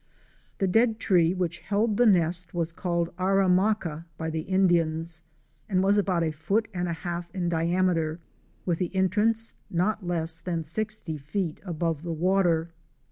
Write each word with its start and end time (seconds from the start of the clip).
The 0.57 0.67
dead 0.67 0.99
tree 0.99 1.31
which 1.31 1.59
held 1.59 1.95
the 1.97 2.07
nest 2.07 2.55
was 2.55 2.73
called 2.73 3.15
Aramaca 3.17 4.05
by 4.17 4.31
the 4.31 4.39
Indians, 4.39 5.21
and 5.69 5.83
was 5.83 5.95
about 5.99 6.23
a 6.23 6.31
foot 6.31 6.67
and 6.73 6.87
a 6.89 6.93
half 7.05 7.29
in 7.35 7.49
diameter, 7.49 8.19
with 8.65 8.79
the 8.79 8.95
entrance 8.95 9.53
not 9.69 10.03
less 10.03 10.39
than 10.41 10.63
sixty 10.63 11.19
feet 11.19 11.59
above 11.63 12.01
the 12.01 12.13
water. 12.13 12.71